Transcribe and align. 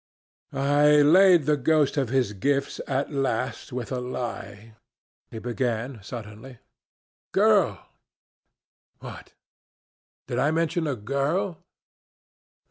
"I 0.51 1.03
laid 1.03 1.45
the 1.45 1.57
ghost 1.57 1.95
of 1.95 2.09
his 2.09 2.33
gifts 2.33 2.81
at 2.87 3.11
last 3.13 3.71
with 3.71 3.91
a 3.91 3.99
lie," 3.99 4.73
he 5.29 5.37
began 5.37 6.01
suddenly. 6.01 6.57
"Girl! 7.31 7.85
What? 8.97 9.33
Did 10.27 10.39
I 10.39 10.49
mention 10.49 10.87
a 10.87 10.95
girl? 10.95 11.59